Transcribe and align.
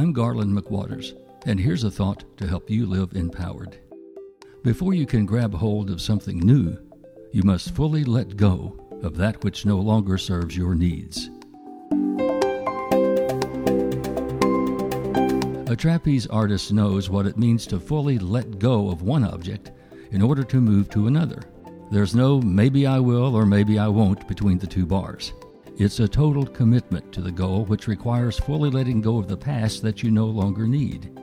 I'm 0.00 0.14
Garland 0.14 0.56
McWaters, 0.56 1.12
and 1.44 1.60
here's 1.60 1.84
a 1.84 1.90
thought 1.90 2.24
to 2.38 2.46
help 2.46 2.70
you 2.70 2.86
live 2.86 3.12
empowered. 3.14 3.76
Before 4.62 4.94
you 4.94 5.04
can 5.04 5.26
grab 5.26 5.52
hold 5.52 5.90
of 5.90 6.00
something 6.00 6.38
new, 6.38 6.78
you 7.32 7.42
must 7.42 7.74
fully 7.74 8.02
let 8.04 8.38
go 8.38 8.98
of 9.02 9.18
that 9.18 9.44
which 9.44 9.66
no 9.66 9.76
longer 9.76 10.16
serves 10.16 10.56
your 10.56 10.74
needs. 10.74 11.28
A 15.70 15.76
trapeze 15.76 16.26
artist 16.28 16.72
knows 16.72 17.10
what 17.10 17.26
it 17.26 17.36
means 17.36 17.66
to 17.66 17.78
fully 17.78 18.18
let 18.18 18.58
go 18.58 18.88
of 18.88 19.02
one 19.02 19.24
object 19.24 19.70
in 20.12 20.22
order 20.22 20.44
to 20.44 20.62
move 20.62 20.88
to 20.88 21.08
another. 21.08 21.42
There's 21.90 22.14
no 22.14 22.40
maybe 22.40 22.86
I 22.86 23.00
will 23.00 23.36
or 23.36 23.44
maybe 23.44 23.78
I 23.78 23.88
won't 23.88 24.26
between 24.26 24.56
the 24.56 24.66
two 24.66 24.86
bars. 24.86 25.34
It's 25.80 25.98
a 25.98 26.06
total 26.06 26.44
commitment 26.44 27.10
to 27.12 27.22
the 27.22 27.32
goal 27.32 27.64
which 27.64 27.88
requires 27.88 28.38
fully 28.38 28.68
letting 28.68 29.00
go 29.00 29.16
of 29.16 29.28
the 29.28 29.36
past 29.38 29.80
that 29.80 30.02
you 30.02 30.10
no 30.10 30.26
longer 30.26 30.66
need. 30.66 31.18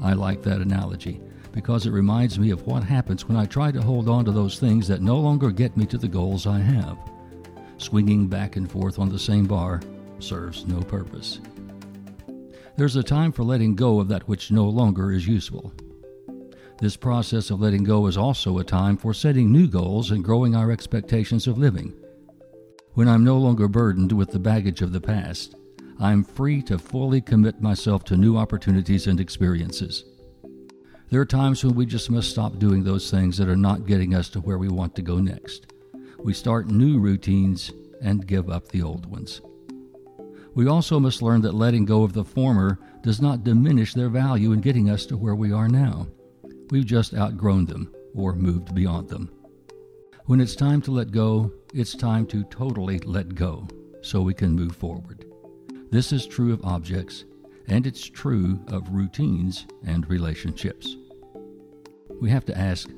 I 0.00 0.14
like 0.14 0.42
that 0.44 0.62
analogy 0.62 1.20
because 1.52 1.84
it 1.84 1.90
reminds 1.90 2.38
me 2.38 2.48
of 2.48 2.66
what 2.66 2.82
happens 2.82 3.28
when 3.28 3.36
I 3.36 3.44
try 3.44 3.72
to 3.72 3.82
hold 3.82 4.08
on 4.08 4.24
to 4.24 4.32
those 4.32 4.58
things 4.58 4.88
that 4.88 5.02
no 5.02 5.18
longer 5.18 5.50
get 5.50 5.76
me 5.76 5.84
to 5.88 5.98
the 5.98 6.08
goals 6.08 6.46
I 6.46 6.60
have. 6.60 6.96
Swinging 7.76 8.26
back 8.26 8.56
and 8.56 8.72
forth 8.72 8.98
on 8.98 9.10
the 9.10 9.18
same 9.18 9.44
bar 9.44 9.82
serves 10.18 10.66
no 10.66 10.80
purpose. 10.80 11.40
There's 12.78 12.96
a 12.96 13.02
time 13.02 13.32
for 13.32 13.42
letting 13.42 13.76
go 13.76 14.00
of 14.00 14.08
that 14.08 14.26
which 14.28 14.50
no 14.50 14.64
longer 14.64 15.12
is 15.12 15.28
useful. 15.28 15.74
This 16.78 16.96
process 16.96 17.50
of 17.50 17.60
letting 17.60 17.84
go 17.84 18.06
is 18.06 18.16
also 18.16 18.56
a 18.56 18.64
time 18.64 18.96
for 18.96 19.12
setting 19.12 19.52
new 19.52 19.68
goals 19.68 20.10
and 20.10 20.24
growing 20.24 20.56
our 20.56 20.70
expectations 20.70 21.46
of 21.46 21.58
living. 21.58 21.92
When 22.94 23.06
I'm 23.06 23.22
no 23.22 23.38
longer 23.38 23.68
burdened 23.68 24.10
with 24.10 24.32
the 24.32 24.40
baggage 24.40 24.82
of 24.82 24.92
the 24.92 25.00
past, 25.00 25.54
I'm 26.00 26.24
free 26.24 26.60
to 26.62 26.76
fully 26.76 27.20
commit 27.20 27.62
myself 27.62 28.02
to 28.04 28.16
new 28.16 28.36
opportunities 28.36 29.06
and 29.06 29.20
experiences. 29.20 30.04
There 31.08 31.20
are 31.20 31.26
times 31.26 31.64
when 31.64 31.76
we 31.76 31.86
just 31.86 32.10
must 32.10 32.30
stop 32.30 32.58
doing 32.58 32.82
those 32.82 33.08
things 33.08 33.36
that 33.38 33.48
are 33.48 33.56
not 33.56 33.86
getting 33.86 34.14
us 34.14 34.28
to 34.30 34.40
where 34.40 34.58
we 34.58 34.68
want 34.68 34.96
to 34.96 35.02
go 35.02 35.18
next. 35.18 35.72
We 36.18 36.34
start 36.34 36.68
new 36.68 36.98
routines 36.98 37.70
and 38.02 38.26
give 38.26 38.50
up 38.50 38.68
the 38.68 38.82
old 38.82 39.06
ones. 39.06 39.40
We 40.54 40.66
also 40.66 40.98
must 40.98 41.22
learn 41.22 41.42
that 41.42 41.54
letting 41.54 41.84
go 41.84 42.02
of 42.02 42.12
the 42.12 42.24
former 42.24 42.78
does 43.02 43.22
not 43.22 43.44
diminish 43.44 43.94
their 43.94 44.08
value 44.08 44.50
in 44.50 44.60
getting 44.60 44.90
us 44.90 45.06
to 45.06 45.16
where 45.16 45.36
we 45.36 45.52
are 45.52 45.68
now. 45.68 46.08
We've 46.70 46.86
just 46.86 47.14
outgrown 47.14 47.66
them 47.66 47.94
or 48.16 48.34
moved 48.34 48.74
beyond 48.74 49.08
them. 49.08 49.30
When 50.30 50.40
it's 50.40 50.54
time 50.54 50.80
to 50.82 50.92
let 50.92 51.10
go, 51.10 51.50
it's 51.74 51.92
time 51.92 52.24
to 52.26 52.44
totally 52.44 53.00
let 53.00 53.34
go 53.34 53.66
so 54.00 54.22
we 54.22 54.32
can 54.32 54.52
move 54.52 54.76
forward. 54.76 55.24
This 55.90 56.12
is 56.12 56.24
true 56.24 56.52
of 56.52 56.64
objects, 56.64 57.24
and 57.66 57.84
it's 57.84 58.08
true 58.08 58.60
of 58.68 58.92
routines 58.92 59.66
and 59.84 60.08
relationships. 60.08 60.94
We 62.20 62.30
have 62.30 62.44
to 62.44 62.56
ask 62.56 62.88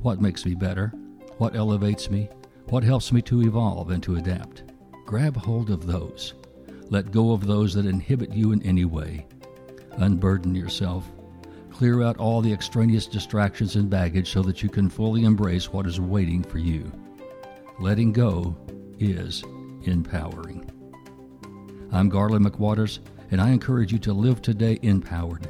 what 0.00 0.22
makes 0.22 0.46
me 0.46 0.54
better, 0.54 0.94
what 1.36 1.54
elevates 1.54 2.08
me, 2.08 2.30
what 2.70 2.84
helps 2.84 3.12
me 3.12 3.20
to 3.20 3.42
evolve 3.42 3.90
and 3.90 4.02
to 4.04 4.16
adapt. 4.16 4.62
Grab 5.04 5.36
hold 5.36 5.68
of 5.68 5.84
those. 5.84 6.32
Let 6.88 7.12
go 7.12 7.32
of 7.32 7.46
those 7.46 7.74
that 7.74 7.84
inhibit 7.84 8.32
you 8.32 8.52
in 8.52 8.62
any 8.62 8.86
way. 8.86 9.26
Unburden 9.98 10.54
yourself. 10.54 11.04
Clear 11.78 12.02
out 12.02 12.18
all 12.18 12.40
the 12.40 12.52
extraneous 12.52 13.06
distractions 13.06 13.76
and 13.76 13.88
baggage 13.88 14.32
so 14.32 14.42
that 14.42 14.64
you 14.64 14.68
can 14.68 14.90
fully 14.90 15.22
embrace 15.22 15.72
what 15.72 15.86
is 15.86 16.00
waiting 16.00 16.42
for 16.42 16.58
you. 16.58 16.90
Letting 17.78 18.12
go 18.12 18.56
is 18.98 19.44
empowering. 19.84 20.68
I'm 21.92 22.08
Garland 22.08 22.44
McWaters, 22.44 22.98
and 23.30 23.40
I 23.40 23.50
encourage 23.50 23.92
you 23.92 24.00
to 24.00 24.12
live 24.12 24.42
today 24.42 24.80
empowered. 24.82 25.46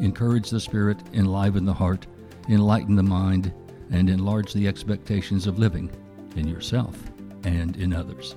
Encourage 0.00 0.50
the 0.50 0.58
spirit, 0.58 0.98
enliven 1.12 1.64
the 1.64 1.74
heart, 1.74 2.08
enlighten 2.48 2.96
the 2.96 3.04
mind, 3.04 3.52
and 3.92 4.10
enlarge 4.10 4.52
the 4.52 4.66
expectations 4.66 5.46
of 5.46 5.60
living 5.60 5.92
in 6.34 6.48
yourself 6.48 7.00
and 7.44 7.76
in 7.76 7.92
others. 7.92 8.34